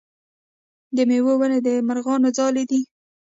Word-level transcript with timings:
د 0.95 0.97
میوو 1.09 1.33
ونې 1.39 1.59
د 1.67 1.69
مرغانو 1.87 2.29
ځالې 2.37 2.63
دي. 2.69 2.81